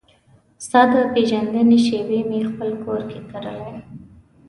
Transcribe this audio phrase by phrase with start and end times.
[0.65, 3.75] ستا د پیژندنې شیبې مې پخپل کور کې کرلې